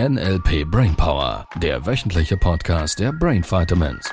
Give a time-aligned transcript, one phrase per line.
[0.00, 4.10] NLP Brainpower, der wöchentliche Podcast der Brain Vitamins.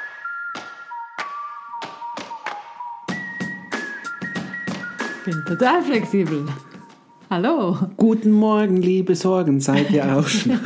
[5.26, 6.46] bin total flexibel.
[7.32, 7.80] Hallo.
[7.98, 10.60] Guten Morgen, liebe Sorgen, seid ihr auch schon?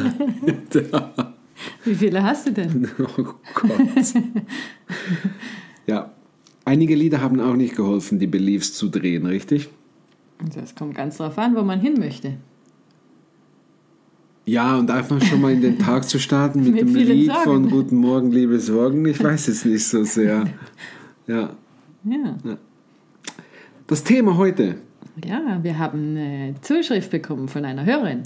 [1.86, 2.89] Wie viele hast du denn?
[3.00, 3.23] oh
[3.54, 4.13] Gott.
[5.88, 6.11] Ja,
[6.66, 9.70] einige Lieder haben auch nicht geholfen, die Beliefs zu drehen, richtig?
[10.54, 12.36] Das kommt ganz drauf an, wo man hin möchte.
[14.46, 17.44] Ja, und einfach schon mal in den Tag zu starten mit, Mit dem Lied Sorgen.
[17.44, 20.46] von Guten Morgen, liebe Sorgen, ich weiß es nicht so sehr.
[21.28, 21.50] Ja,
[22.04, 22.38] Ja.
[23.88, 24.76] das Thema heute.
[25.26, 28.21] ja, wir haben eine Zuschrift bekommen von einer Hörerin.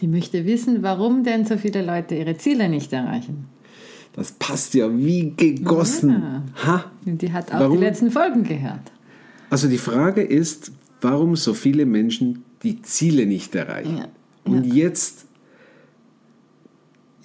[0.00, 3.44] Die möchte wissen, warum denn so viele Leute ihre Ziele nicht erreichen.
[4.14, 6.10] Das passt ja wie gegossen.
[6.10, 6.42] Ja.
[6.66, 6.84] Ha?
[7.04, 7.76] Und die hat auch Warum?
[7.78, 8.90] die letzten Folgen gehört.
[9.50, 10.72] Also die Frage ist,
[11.02, 13.98] warum so viele Menschen die Ziele nicht erreichen.
[13.98, 14.08] Ja.
[14.44, 15.23] Und jetzt,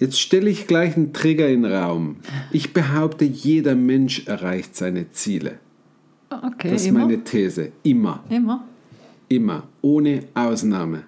[0.00, 2.16] jetzt stelle ich gleich einen Trigger in den Raum.
[2.50, 5.60] Ich behaupte, jeder Mensch erreicht seine Ziele.
[6.30, 7.00] Okay, Das ist immer.
[7.00, 7.70] meine These.
[7.84, 8.24] Immer.
[8.28, 8.64] immer.
[9.28, 9.62] Immer.
[9.82, 11.04] Ohne Ausnahme.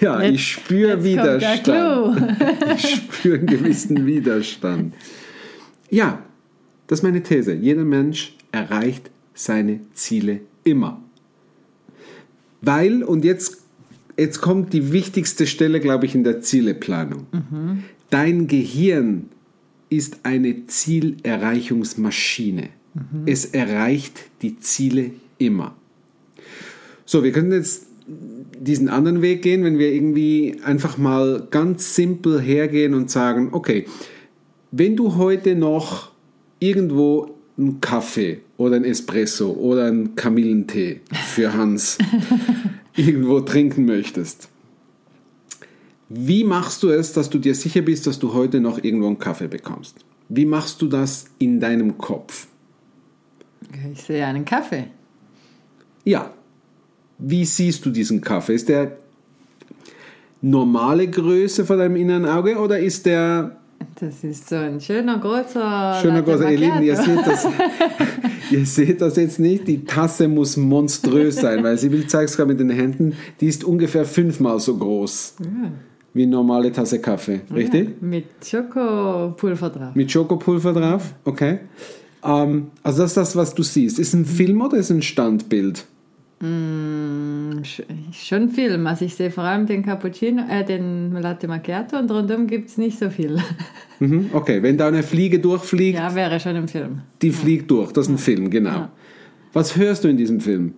[0.00, 2.38] ja, Jetzt- ich spüre kommt Widerstand.
[2.76, 4.94] Ich spüre einen gewissen Widerstand.
[5.90, 6.22] Ja,
[6.86, 7.52] das ist meine These.
[7.54, 11.02] Jeder Mensch erreicht seine Ziele immer.
[12.60, 13.62] Weil, und jetzt,
[14.18, 17.26] jetzt kommt die wichtigste Stelle, glaube ich, in der Zieleplanung.
[18.10, 19.28] Dein Gehirn
[19.90, 22.70] ist eine Zielerreichungsmaschine.
[23.26, 25.76] Es erreicht die Ziele immer.
[27.04, 27.86] So, wir können jetzt
[28.60, 33.86] diesen anderen Weg gehen, wenn wir irgendwie einfach mal ganz simpel hergehen und sagen, okay,
[34.70, 36.10] wenn du heute noch
[36.58, 41.98] irgendwo einen Kaffee oder einen Espresso oder einen Kamillentee für Hans
[42.98, 44.48] irgendwo trinken möchtest,
[46.08, 49.18] wie machst du es, dass du dir sicher bist, dass du heute noch irgendwo einen
[49.18, 49.96] Kaffee bekommst?
[50.28, 52.46] Wie machst du das in deinem Kopf?
[53.92, 54.84] Ich sehe einen Kaffee.
[56.04, 56.30] Ja.
[57.18, 58.54] Wie siehst du diesen Kaffee?
[58.54, 58.96] Ist der
[60.40, 63.56] normale Größe vor deinem inneren Auge oder ist der
[64.00, 65.98] Das ist so ein schöner, großer.
[66.00, 66.50] schöner großer?
[66.50, 67.46] Ihr Lieben, ihr seht, das,
[68.50, 69.68] ihr seht das jetzt nicht.
[69.68, 73.14] Die Tasse muss monströs sein, weil Sibyl zeigt es gerade mit den Händen.
[73.40, 75.36] Die ist ungefähr fünfmal so groß
[76.14, 77.40] wie eine normale Tasse Kaffee.
[77.54, 77.88] Richtig?
[77.88, 79.94] Ja, mit Schokopulver drauf.
[79.94, 81.14] Mit Schokopulver drauf?
[81.24, 81.60] Okay.
[82.24, 83.98] Ähm, also das ist das, was du siehst.
[83.98, 85.86] Ist ein Film oder ist ein Standbild?
[86.40, 87.82] Mm, sch-
[88.12, 88.86] Schon Film.
[88.86, 92.78] Also ich sehe vor allem den Cappuccino, äh, den Latte Macchiato und rundum gibt es
[92.78, 93.38] nicht so viel.
[94.00, 97.00] Mhm, okay, wenn da eine Fliege durchfliegt, ja, wäre schon im Film.
[97.20, 98.70] Die fliegt durch, das ist ein Film, genau.
[98.70, 98.92] Ja.
[99.52, 100.74] Was hörst du in diesem Film?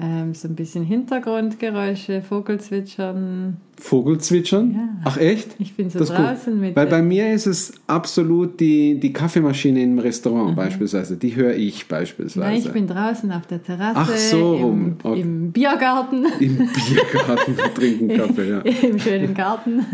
[0.00, 3.56] Ähm, so ein bisschen Hintergrundgeräusche, Vogelzwitschern.
[3.80, 4.72] Vogelzwitschern?
[4.72, 4.88] Ja.
[5.04, 5.56] Ach echt?
[5.58, 6.76] Ich bin so Das draußen mit.
[6.76, 9.98] Weil bei mir ist es absolut die, die Kaffeemaschine im Mhm.
[9.98, 11.16] Restaurant beispielsweise.
[11.16, 12.46] Die höre ich beispielsweise.
[12.46, 13.96] Nein, ich bin draußen auf der Terrasse.
[13.98, 14.96] Ach so im, rum.
[15.02, 15.20] Okay.
[15.20, 16.26] Im Biergarten.
[16.38, 18.58] Im Biergarten trinken Kaffee, ja.
[18.60, 19.84] Im schönen Garten.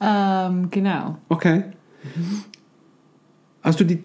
[0.00, 1.18] ähm, genau.
[1.28, 1.62] Okay.
[3.62, 4.02] Hast du die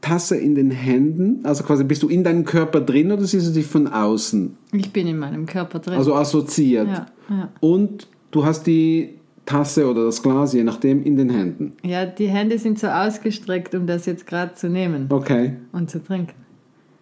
[0.00, 1.40] Tasse in den Händen?
[1.44, 4.56] Also quasi bist du in deinem Körper drin oder siehst du dich von außen?
[4.72, 5.94] Ich bin in meinem Körper drin.
[5.94, 6.86] Also assoziiert.
[6.88, 7.48] ja, ja.
[7.60, 9.14] Und du hast die
[9.44, 11.72] Tasse oder das Glas, je nachdem, in den Händen.
[11.82, 15.54] ja, die Hände sind so ausgestreckt, um das jetzt gerade zu nehmen Okay.
[15.72, 16.34] und zu trinken.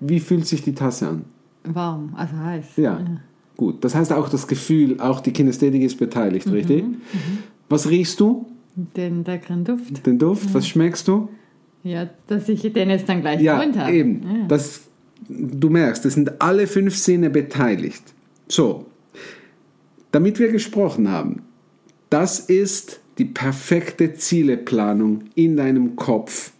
[0.00, 1.24] Wie fühlt sich die Tasse an?
[1.64, 2.76] Warm, also heiß.
[2.76, 3.00] Ja.
[3.56, 3.82] Gut.
[3.84, 6.84] Das heißt auch das Gefühl, auch die Kinästhetik ist beteiligt, richtig?
[7.68, 8.46] Was riechst du?
[8.74, 10.06] Den leckeren Duft.
[10.06, 10.52] Den Duft?
[10.54, 11.28] Was schmeckst du?
[11.86, 13.92] Ja, dass ich den jetzt dann gleich Ja, habe.
[13.92, 14.22] eben.
[14.22, 14.46] Ja.
[14.48, 14.80] Das,
[15.28, 18.02] du merkst, es sind alle fünf Sinne beteiligt.
[18.48, 18.86] So,
[20.10, 21.42] damit wir gesprochen haben,
[22.10, 26.52] das ist die perfekte Zieleplanung in deinem Kopf.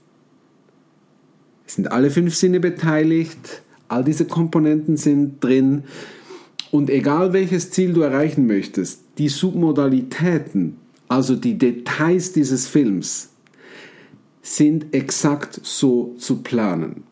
[1.66, 5.82] Es sind alle fünf Sinne beteiligt, all diese Komponenten sind drin.
[6.70, 10.76] Und egal welches Ziel du erreichen möchtest, die Submodalitäten,
[11.08, 13.30] also die Details dieses Films,
[14.46, 17.02] sind exakt so zu planen.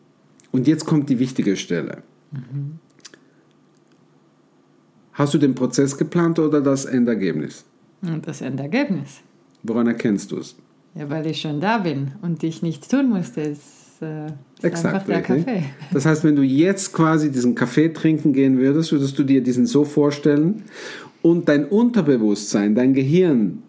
[0.53, 2.01] Und jetzt kommt die wichtige Stelle.
[5.11, 7.65] Hast du den Prozess geplant oder das Endergebnis?
[8.21, 9.21] Das Endergebnis.
[9.63, 10.55] Woran erkennst du es?
[10.93, 13.41] Ja, weil ich schon da bin und ich nichts tun musste.
[13.41, 15.45] ist, äh, ist einfach Exakt, der richtig.
[15.45, 15.63] Kaffee.
[15.91, 19.65] Das heißt, wenn du jetzt quasi diesen Kaffee trinken gehen würdest, würdest du dir diesen
[19.65, 20.63] so vorstellen
[21.21, 23.63] und dein Unterbewusstsein, dein Gehirn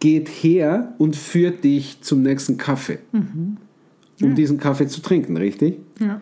[0.00, 5.78] geht her und führt dich zum nächsten Kaffee, um diesen Kaffee zu trinken, richtig?
[5.98, 6.20] Ja.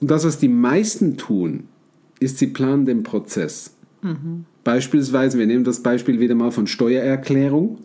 [0.00, 1.64] Und das, was die meisten tun,
[2.20, 3.74] ist, sie planen den Prozess.
[4.64, 7.78] Beispielsweise, wir nehmen das Beispiel wieder mal von Steuererklärung.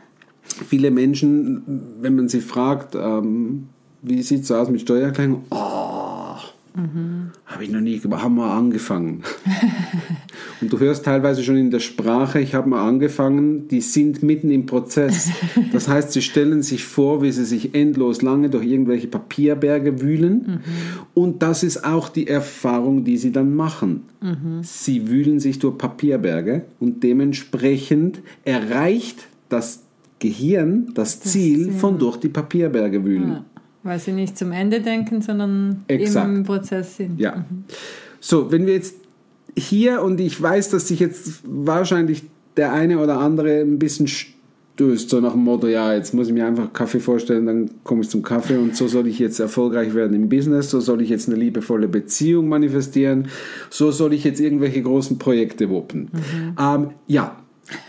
[0.42, 1.62] Viele Menschen,
[2.00, 3.68] wenn man sie fragt, ähm,
[4.02, 5.44] wie sieht es aus mit Steuererklärung?
[5.50, 5.79] Oh,
[7.46, 9.22] habe ich noch nie gemacht, haben wir angefangen.
[10.60, 14.50] Und du hörst teilweise schon in der Sprache, ich habe mal angefangen, die sind mitten
[14.50, 15.30] im Prozess.
[15.72, 20.60] Das heißt, sie stellen sich vor, wie sie sich endlos lange durch irgendwelche Papierberge wühlen.
[21.14, 24.02] Und das ist auch die Erfahrung, die sie dann machen.
[24.62, 29.82] Sie wühlen sich durch Papierberge und dementsprechend erreicht das
[30.20, 33.30] Gehirn das Ziel von durch die Papierberge wühlen.
[33.30, 33.44] Ja,
[33.82, 36.28] weil sie nicht zum Ende denken, sondern Exakt.
[36.28, 37.18] im Prozess sind.
[37.18, 37.44] Ja.
[38.20, 38.96] So, wenn wir jetzt
[39.56, 42.24] hier, und ich weiß, dass sich jetzt wahrscheinlich
[42.56, 46.34] der eine oder andere ein bisschen stößt, so nach dem Motto, ja, jetzt muss ich
[46.34, 49.94] mir einfach Kaffee vorstellen, dann komme ich zum Kaffee und so soll ich jetzt erfolgreich
[49.94, 53.28] werden im Business, so soll ich jetzt eine liebevolle Beziehung manifestieren,
[53.70, 56.10] so soll ich jetzt irgendwelche großen Projekte wuppen.
[56.58, 57.36] Ähm, ja,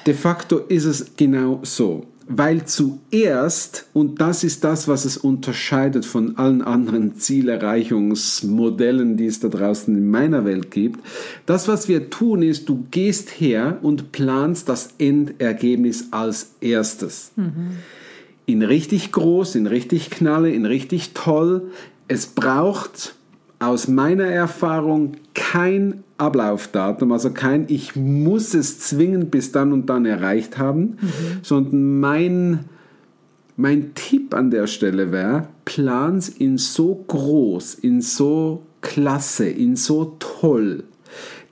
[0.06, 2.06] de facto ist es genau so.
[2.28, 9.40] Weil zuerst, und das ist das, was es unterscheidet von allen anderen Zielerreichungsmodellen, die es
[9.40, 11.00] da draußen in meiner Welt gibt,
[11.46, 17.32] das, was wir tun, ist, du gehst her und planst das Endergebnis als erstes.
[18.46, 21.72] In richtig groß, in richtig knalle, in richtig toll.
[22.08, 23.16] Es braucht
[23.60, 30.06] aus meiner Erfahrung kein Ablaufdatum, also kein ich muss es zwingend bis dann und dann
[30.06, 30.98] erreicht haben,
[31.42, 32.66] sondern mein,
[33.58, 40.16] mein Tipp an der Stelle wäre, plans in so groß, in so klasse, in so
[40.20, 40.84] toll,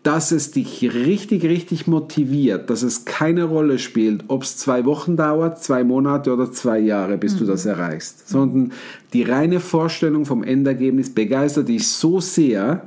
[0.04, 5.18] dass es dich richtig, richtig motiviert, dass es keine Rolle spielt, ob es zwei Wochen
[5.18, 8.72] dauert, zwei Monate oder zwei Jahre, bis du das erreichst, sondern
[9.14, 12.84] die reine Vorstellung vom Endergebnis begeistert dich so sehr,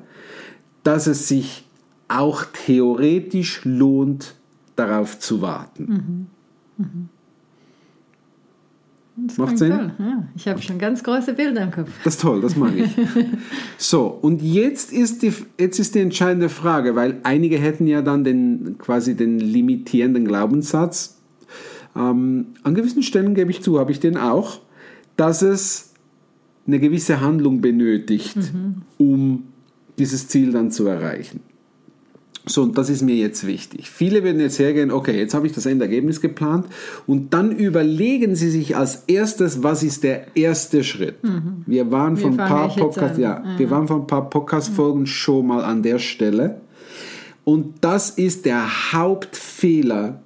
[0.84, 1.64] dass es sich
[2.08, 4.34] auch theoretisch lohnt,
[4.76, 6.28] darauf zu warten.
[9.16, 9.93] Das Macht klingt Sinn?
[9.99, 11.90] Ja, ich habe schon ganz große Bilder im Kopf.
[12.02, 12.90] Das ist toll, das mag ich.
[13.78, 18.25] So, und jetzt ist, die, jetzt ist die entscheidende Frage, weil einige hätten ja dann
[18.25, 21.19] den, quasi den limitierenden Glaubenssatz.
[21.94, 24.60] Ähm, an gewissen Stellen gebe ich zu, habe ich den auch,
[25.16, 25.93] dass es
[26.66, 28.37] eine gewisse Handlung benötigt,
[28.98, 29.44] um
[29.98, 31.40] dieses Ziel dann zu erreichen.
[32.44, 33.89] So, und das ist mir jetzt wichtig.
[33.89, 36.67] Viele werden jetzt hergehen, okay, jetzt habe ich das Endergebnis geplant
[37.06, 41.17] und dann überlegen sie sich als erstes, was ist der erste Schritt.
[41.67, 43.21] Wir waren von ein paar Podcast, an?
[43.21, 46.61] ja, wir waren von ein paar Podcast-Folgen schon mal an der Stelle.
[47.44, 50.21] Und das ist der Hauptfehler,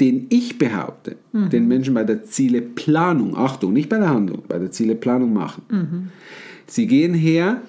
[0.00, 4.70] den ich behaupte, den Menschen bei der Zieleplanung, Achtung, nicht bei der Handlung, bei der
[4.70, 6.10] Zieleplanung machen.
[6.66, 7.62] Sie gehen her,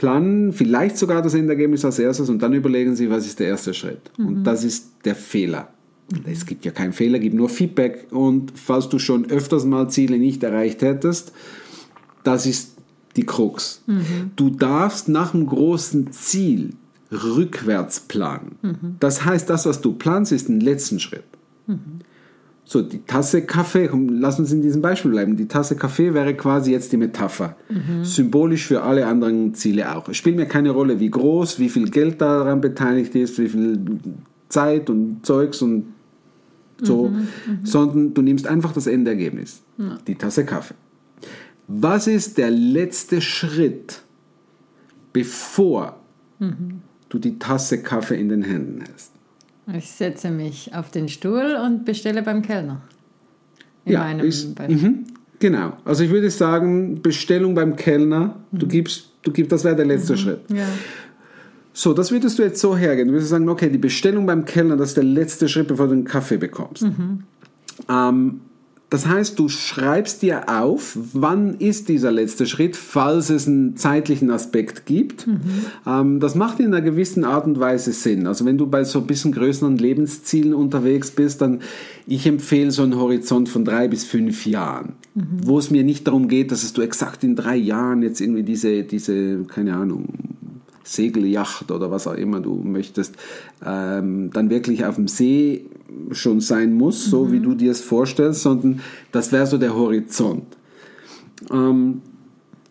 [0.00, 3.74] planen vielleicht sogar das Endergebnis als erstes und dann überlegen sie, was ist der erste
[3.74, 4.10] Schritt.
[4.16, 5.68] Und das ist der Fehler.
[6.24, 8.06] Es gibt ja keinen Fehler, gibt nur Feedback.
[8.10, 11.32] Und falls du schon öfters mal Ziele nicht erreicht hättest,
[12.24, 12.78] das ist
[13.16, 13.82] die Krux.
[14.36, 16.70] Du darfst nach dem großen Ziel
[17.12, 18.56] rückwärts planen.
[19.00, 21.24] Das heißt, das, was du planst, ist ein letzten Schritt.
[22.72, 25.36] So, die Tasse Kaffee, lass uns in diesem Beispiel bleiben.
[25.36, 27.56] Die Tasse Kaffee wäre quasi jetzt die Metapher.
[28.04, 30.08] Symbolisch für alle anderen Ziele auch.
[30.08, 33.80] Es spielt mir keine Rolle, wie groß, wie viel Geld daran beteiligt ist, wie viel
[34.48, 35.86] Zeit und Zeugs und
[36.80, 37.12] so,
[37.64, 39.62] sondern du nimmst einfach das Endergebnis.
[40.06, 40.74] Die Tasse Kaffee.
[41.66, 44.00] Was ist der letzte Schritt,
[45.12, 45.96] bevor
[47.08, 49.10] du die Tasse Kaffee in den Händen hast?
[49.76, 52.80] Ich setze mich auf den Stuhl und bestelle beim Kellner.
[53.84, 54.76] In ja, meinem ist, Beispiel.
[54.76, 55.04] mhm,
[55.38, 55.72] genau.
[55.84, 60.16] Also ich würde sagen, Bestellung beim Kellner, du gibst, du gibst, das wäre der letzte
[60.16, 60.40] Schritt.
[60.52, 60.66] Ja.
[61.72, 63.08] So, das würdest du jetzt so hergehen.
[63.08, 65.92] Du würdest sagen, okay, die Bestellung beim Kellner, das ist der letzte Schritt, bevor du
[65.92, 66.84] einen Kaffee bekommst.
[67.88, 68.40] Ähm,
[68.90, 74.30] das heißt, du schreibst dir auf, wann ist dieser letzte Schritt, falls es einen zeitlichen
[74.30, 75.28] Aspekt gibt.
[75.86, 78.26] Ähm, das macht in einer gewissen Art und Weise Sinn.
[78.26, 81.60] Also wenn du bei so ein bisschen größeren Lebenszielen unterwegs bist, dann
[82.08, 86.26] ich empfehle so einen Horizont von drei bis fünf Jahren, wo es mir nicht darum
[86.26, 90.08] geht, dass es du exakt in drei Jahren jetzt irgendwie diese, diese, keine Ahnung,
[90.82, 93.14] Segelyacht oder was auch immer du möchtest,
[93.64, 95.66] ähm, dann wirklich auf dem See
[96.12, 98.80] schon sein muss, so wie du dir es vorstellst, sondern
[99.12, 100.44] das wäre so der Horizont.
[101.50, 102.02] Ähm,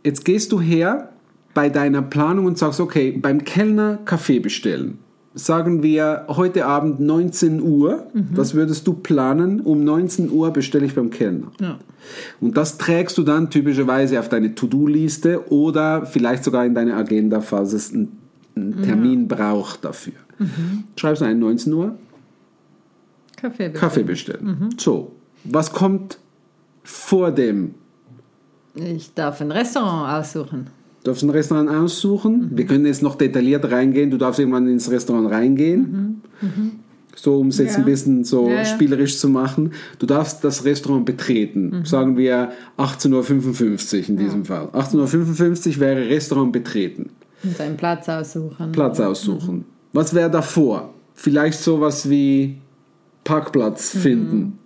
[0.03, 1.09] jetzt gehst du her
[1.53, 4.99] bei deiner Planung und sagst, okay, beim Kellner Kaffee bestellen.
[5.35, 10.95] Sagen wir heute Abend 19 Uhr, das würdest du planen, um 19 Uhr bestelle ich
[10.95, 11.51] beim Kellner.
[11.61, 11.79] Ja.
[12.41, 17.41] Und das trägst du dann typischerweise auf deine To-Do-Liste oder vielleicht sogar in deine Agenda,
[17.41, 18.17] falls es einen,
[18.55, 20.13] einen Termin braucht dafür.
[20.95, 21.95] schreibst ein 19 Uhr,
[23.41, 23.69] Kaffee.
[23.71, 24.69] Kaffee bestellen.
[24.77, 25.11] So,
[25.43, 26.17] was kommt
[26.83, 27.75] vor dem?
[28.75, 30.67] Ich darf ein Restaurant aussuchen.
[31.03, 32.51] Du darfst ein Restaurant aussuchen.
[32.53, 34.11] Wir können jetzt noch detailliert reingehen.
[34.11, 36.21] Du darfst irgendwann ins Restaurant reingehen.
[37.15, 37.79] So, um es jetzt Ja.
[37.79, 38.65] ein bisschen so Ja, ja.
[38.65, 39.71] spielerisch zu machen.
[39.97, 41.81] Du darfst das Restaurant betreten.
[41.85, 44.67] Sagen wir 18.55 Uhr in diesem Fall.
[44.73, 47.09] 18.55 Uhr wäre Restaurant betreten.
[47.43, 48.71] Und einen Platz aussuchen.
[48.71, 49.65] Platz aussuchen.
[49.93, 50.93] Was wäre davor?
[51.15, 52.57] Vielleicht sowas wie
[53.29, 54.57] Parkplatz finden.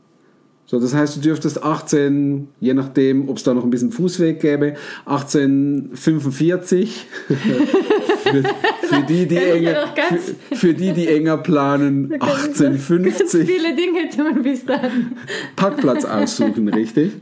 [0.65, 4.39] So, das heißt, du dürftest 18, je nachdem, ob es da noch ein bisschen Fußweg
[4.39, 8.43] gäbe, 1845 für,
[8.88, 12.24] für die, die enger, ganz- für, für die, die enger planen, Ganz
[12.62, 15.12] 1850 viele Dinge tun bis dann.
[15.58, 17.12] Parkplatz aussuchen, richtig?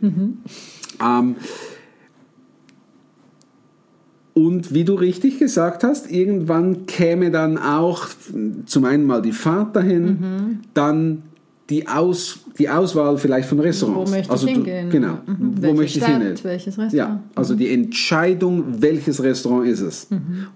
[1.03, 1.35] Ähm,
[4.35, 8.07] und wie du richtig gesagt hast, irgendwann käme dann auch
[8.67, 11.23] zum einen mal die Fahrt dahin, dann
[11.71, 14.11] die, Aus, die Auswahl vielleicht von Restaurants.
[14.11, 14.89] Wo möchte ich also du- hingehen?
[14.91, 15.13] Genau.
[15.25, 15.53] Mhm.
[15.57, 16.35] Wo Welche möchte ich Stadt, hin?
[16.43, 16.93] welches Restaurant?
[16.93, 20.07] Ja, also die Entscheidung, welches Restaurant ist es?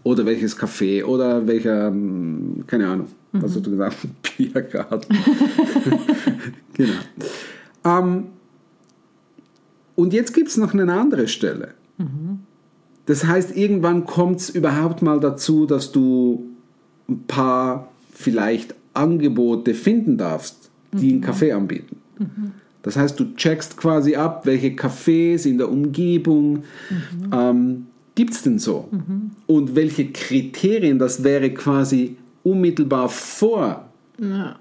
[0.03, 3.97] Oder welches Café oder welcher, ähm, keine Ahnung, was hast du gesagt?
[4.37, 5.17] Biergarten.
[6.73, 6.91] genau.
[7.85, 8.23] Ähm,
[9.95, 11.69] und jetzt gibt es noch eine andere Stelle.
[13.05, 16.45] Das heißt, irgendwann kommt es überhaupt mal dazu, dass du
[17.07, 20.64] ein paar vielleicht Angebote finden darfst,
[20.99, 21.97] die einen Kaffee anbieten.
[22.83, 26.63] Das heißt, du checkst quasi ab, welche Cafés in der Umgebung
[27.33, 28.87] ähm, gibt es denn so?
[29.47, 33.85] Und welche Kriterien, das wäre quasi unmittelbar vor
[34.21, 34.55] Ja,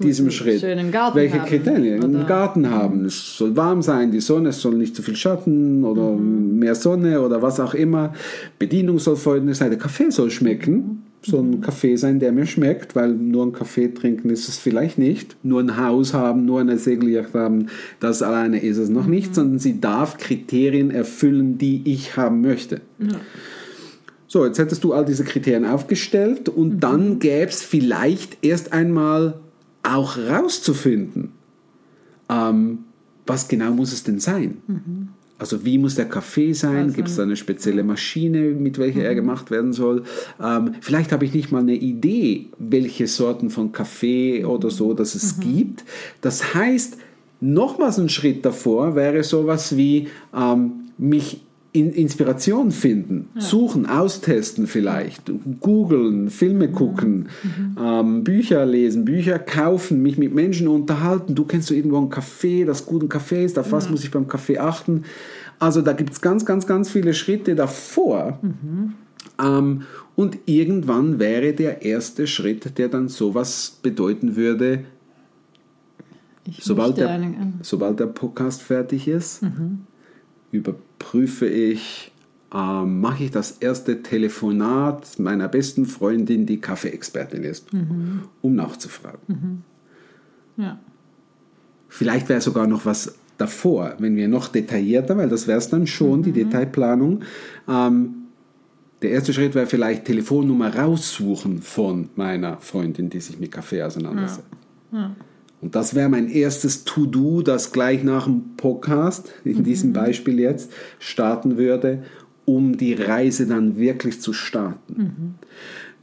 [0.00, 0.62] diesem Schritt.
[0.62, 1.98] Welche haben, Kriterien?
[2.02, 2.06] oder?
[2.18, 3.04] Einen Garten haben.
[3.04, 6.58] Es soll warm sein, die Sonne, es soll nicht zu viel Schatten oder Mhm.
[6.58, 8.14] mehr Sonne oder was auch immer.
[8.58, 9.68] Bedienung soll folgende sein.
[9.70, 11.02] Der Kaffee soll schmecken.
[11.32, 11.52] Mhm.
[11.54, 15.36] ein Kaffee sein, der mir schmeckt, weil nur ein Kaffee trinken ist es vielleicht nicht.
[15.42, 17.66] Nur ein Haus haben, nur eine Segelyacht haben,
[18.00, 18.94] das alleine ist es Mhm.
[18.94, 22.80] noch nicht, sondern sie darf Kriterien erfüllen, die ich haben möchte.
[24.28, 29.34] So, jetzt hättest du all diese Kriterien aufgestellt und dann gäbe es vielleicht erst einmal
[29.82, 31.30] auch rauszufinden,
[32.28, 32.78] ähm,
[33.26, 34.58] was genau muss es denn sein?
[35.38, 36.84] Also wie muss der Kaffee sein?
[36.84, 40.04] Also- Gibt es da eine spezielle Maschine, mit welcher er gemacht werden soll?
[40.42, 45.14] Ähm, vielleicht habe ich nicht mal eine Idee, welche Sorten von Kaffee oder so, dass
[45.14, 45.84] es gibt.
[46.22, 46.96] Das heißt,
[47.40, 51.42] nochmals ein Schritt davor wäre sowas wie ähm, mich
[51.76, 55.30] Inspiration finden, suchen, austesten vielleicht,
[55.60, 57.28] googeln, Filme gucken,
[57.80, 61.34] ähm, Bücher lesen, Bücher kaufen, mich mit Menschen unterhalten.
[61.34, 64.28] Du kennst du irgendwo einen Café, das guten Café ist, auf was muss ich beim
[64.28, 65.04] Kaffee achten?
[65.58, 68.38] Also da gibt es ganz, ganz, ganz viele Schritte davor.
[69.42, 69.82] Ähm,
[70.14, 74.84] und irgendwann wäre der erste Schritt, der dann sowas bedeuten würde,
[76.60, 77.20] sobald der,
[77.62, 79.80] sobald der Podcast fertig ist, Mhm.
[80.52, 82.12] Überprüfe ich,
[82.54, 88.22] ähm, mache ich das erste Telefonat meiner besten Freundin, die Kaffeeexpertin ist, Mhm.
[88.42, 89.64] um nachzufragen.
[90.56, 90.78] Ja.
[91.88, 95.86] Vielleicht wäre sogar noch was davor, wenn wir noch detaillierter, weil das wäre es dann
[95.86, 96.22] schon, Mhm.
[96.24, 97.20] die Detailplanung.
[97.68, 98.14] Ähm,
[99.02, 104.46] der erste Schritt wäre vielleicht Telefonnummer raussuchen von meiner Freundin, die sich mit Kaffee auseinandersetzt.
[105.66, 110.70] Und das wäre mein erstes To-Do, das gleich nach dem Podcast, in diesem Beispiel jetzt,
[111.00, 112.04] starten würde,
[112.44, 115.34] um die Reise dann wirklich zu starten.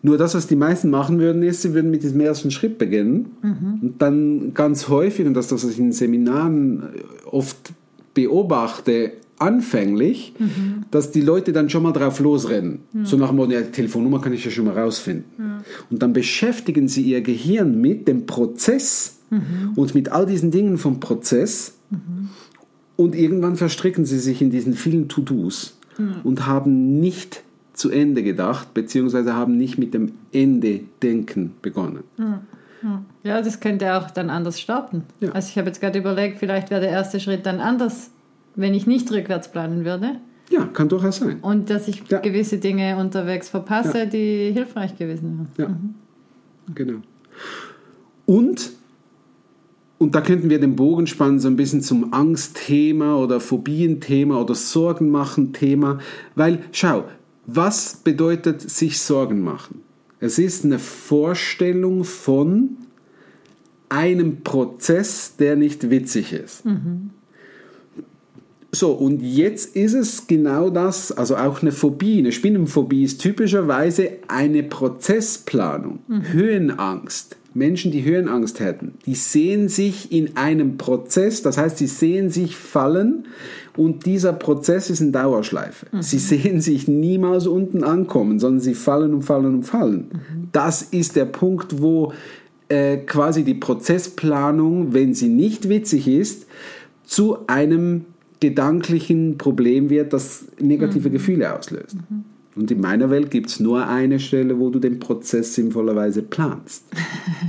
[0.01, 3.38] Nur das, was die meisten machen würden, ist, sie würden mit diesem ersten Schritt beginnen.
[3.82, 6.84] Und dann ganz häufig, und das, das was ich in Seminaren
[7.32, 7.72] oft
[8.13, 10.34] beobachte, anfänglich,
[10.91, 12.79] dass die Leute dann schon mal drauf losrennen.
[13.03, 15.63] So nach dem Motto, ja, die Telefonnummer kann ich ja schon mal rausfinden.
[15.89, 19.20] Und dann beschäftigen sie ihr Gehirn mit dem Prozess
[19.75, 21.75] und mit all diesen Dingen vom Prozess.
[22.95, 25.77] Und irgendwann verstricken sie sich in diesen vielen To-Dos
[26.23, 32.03] und haben nicht zu Ende gedacht, beziehungsweise haben nicht mit dem Ende denken begonnen.
[33.23, 35.03] ja, das könnte auch dann anders starten.
[35.21, 35.31] Ja.
[35.31, 38.11] Also ich habe jetzt gerade überlegt, vielleicht wäre der erste Schritt dann anders,
[38.55, 40.17] wenn ich nicht rückwärts planen würde.
[40.51, 41.39] Ja, kann durchaus sein.
[41.41, 42.19] Und dass ich Ja.
[42.19, 44.05] gewisse Dinge unterwegs verpasse, Ja.
[44.05, 45.69] die hilfreich gewesen wären.
[46.67, 46.99] Ja, genau.
[48.25, 48.71] Und,
[50.03, 54.53] und da könnten wir den Bogen spannen, so ein bisschen zum Angstthema oder Phobienthema oder
[54.53, 56.00] Sorgen machen Thema.
[56.36, 57.05] Weil, schau,
[57.45, 59.81] was bedeutet sich Sorgen machen?
[60.19, 62.77] Es ist eine Vorstellung von
[63.88, 66.63] einem Prozess, der nicht witzig ist.
[68.72, 74.17] So, und jetzt ist es genau das, also auch eine Phobie, eine Spinnenphobie ist typischerweise
[74.27, 77.38] eine Prozessplanung, Höhenangst.
[77.53, 82.55] Menschen, die Höhenangst hätten, die sehen sich in einem Prozess, das heißt, sie sehen sich
[82.55, 83.27] fallen
[83.77, 85.88] und dieser Prozess ist in Dauerschleife.
[86.00, 90.12] Sie sehen sich niemals unten ankommen, sondern sie fallen und fallen und fallen.
[90.51, 92.13] Das ist der Punkt, wo
[92.69, 96.48] äh, quasi die Prozessplanung, wenn sie nicht witzig ist,
[97.03, 98.05] zu einem
[98.39, 101.98] gedanklichen Problem wird, das negative Gefühle auslöst.
[102.55, 106.86] Und in meiner Welt gibt es nur eine Stelle, wo du den Prozess sinnvollerweise planst.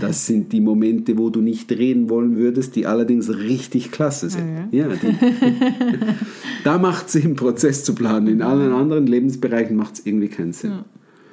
[0.01, 4.69] Das sind die Momente, wo du nicht reden wollen würdest, die allerdings richtig klasse sind.
[4.73, 5.15] Ja, die,
[6.65, 8.27] da macht es Sinn, Prozess zu planen.
[8.27, 10.81] In allen anderen Lebensbereichen macht es irgendwie keinen Sinn.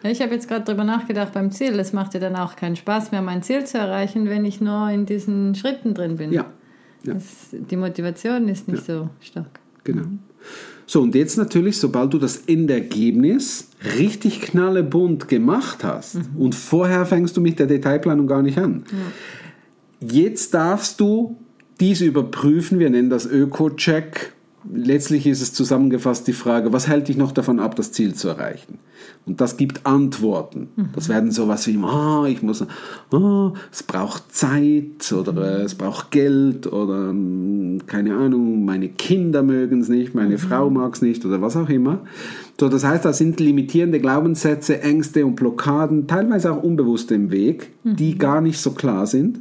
[0.04, 1.78] Ja, ich habe jetzt gerade darüber nachgedacht beim Ziel.
[1.80, 4.90] Es macht ja dann auch keinen Spaß mehr, mein Ziel zu erreichen, wenn ich nur
[4.90, 6.32] in diesen Schritten drin bin.
[6.32, 6.46] Ja,
[7.04, 7.13] ja.
[7.13, 9.60] Das, die Motivation ist nicht so stark.
[9.84, 10.04] genau.
[10.86, 17.38] So, und jetzt natürlich, sobald du das Endergebnis richtig knallebunt gemacht hast und vorher fängst
[17.38, 18.83] du mit der Detailplanung gar nicht an.
[20.01, 21.38] Jetzt darfst du
[21.79, 24.33] dies überprüfen, wir nennen das Öko-Check.
[24.72, 28.27] Letztlich ist es zusammengefasst die Frage, was hält dich noch davon ab, das Ziel zu
[28.27, 28.77] erreichen?
[29.25, 30.70] Und das gibt Antworten.
[30.94, 32.63] Das werden sowas wie, ah, ich muss,
[33.12, 37.13] ah, es braucht Zeit oder äh, es braucht Geld oder
[37.88, 41.70] keine Ahnung, meine Kinder mögen es nicht, meine Frau mag es nicht oder was auch
[41.70, 42.00] immer.
[42.60, 47.72] So, das heißt, da sind limitierende Glaubenssätze, Ängste und Blockaden, teilweise auch unbewusst im Weg,
[47.84, 49.39] die gar nicht so klar sind.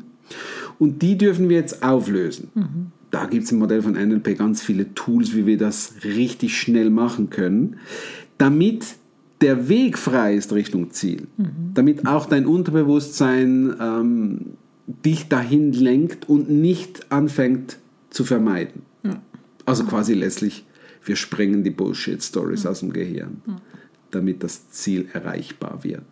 [0.79, 2.49] Und die dürfen wir jetzt auflösen.
[3.11, 6.90] Da gibt es im Modell von NLP ganz viele Tools, wie wir das richtig schnell
[6.90, 7.76] machen können,
[8.38, 8.85] damit
[9.40, 11.26] der Weg frei ist Richtung Ziel.
[11.75, 14.40] Damit auch dein Unterbewusstsein ähm,
[15.05, 17.79] dich dahin lenkt und nicht anfängt
[18.11, 18.83] zu vermeiden.
[19.67, 20.64] Also quasi letztlich,
[21.05, 23.43] wir sprengen die Bullshit-Stories aus dem Gehirn,
[24.11, 26.02] damit das Ziel erreichbar wird.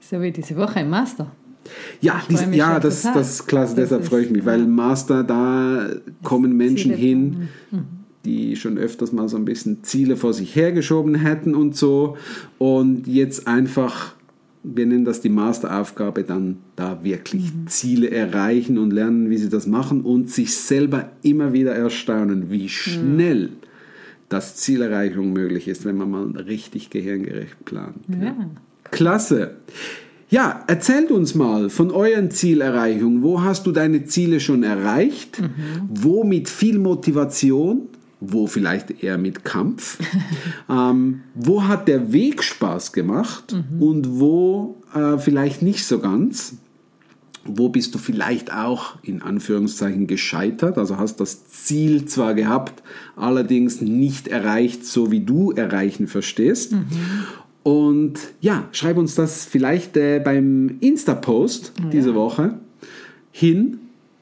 [0.00, 1.32] So wie diese Woche im Master.
[2.00, 3.18] Ja, dies, ja das, total.
[3.18, 4.66] das ist klasse, Das deshalb ist- freue ich mich, weil ja.
[4.66, 5.88] Master, da
[6.22, 7.48] kommen Menschen hin,
[8.24, 12.16] die schon öfters mal so ein bisschen Ziele vor sich hergeschoben hätten und so
[12.58, 14.14] und jetzt einfach,
[14.62, 17.66] wir nennen das die Masteraufgabe, dann da wirklich Mhm.
[17.66, 22.68] Ziele erreichen und lernen, wie sie das machen und sich selber immer wieder erstaunen, wie
[22.68, 23.50] schnell
[24.28, 27.96] das Zielerreichung möglich ist, wenn man mal richtig gehirngerecht plant.
[28.08, 28.34] Ja.
[28.90, 29.56] Klasse.
[30.32, 33.22] Ja, erzählt uns mal von euren Zielerreichungen.
[33.22, 35.42] Wo hast du deine Ziele schon erreicht?
[35.90, 37.82] Wo mit viel Motivation?
[38.18, 39.98] Wo vielleicht eher mit Kampf?
[40.70, 43.54] ähm, wo hat der Weg Spaß gemacht?
[43.78, 46.54] Und wo äh, vielleicht nicht so ganz?
[47.44, 50.78] Wo bist du vielleicht auch in Anführungszeichen gescheitert?
[50.78, 52.82] Also hast das Ziel zwar gehabt,
[53.16, 56.72] allerdings nicht erreicht, so wie du erreichen verstehst.
[57.62, 62.58] Und ja, schreib uns das vielleicht äh, beim Insta-Post diese Woche
[63.30, 63.78] hin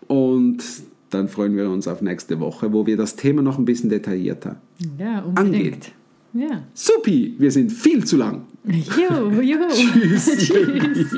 [0.09, 0.63] und
[1.11, 4.57] dann freuen wir uns auf nächste Woche, wo wir das Thema noch ein bisschen detaillierter.
[4.99, 5.25] Ja.
[5.35, 5.93] Angeht.
[6.33, 6.63] Ja.
[6.75, 8.43] Supi, wir sind viel zu lang.
[8.65, 9.69] Juhu, juhu.
[9.69, 11.17] Tschüss.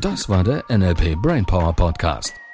[0.00, 2.32] Das war der NLP Brainpower Podcast.